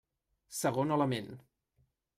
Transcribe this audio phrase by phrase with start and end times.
[0.61, 1.31] Segon element.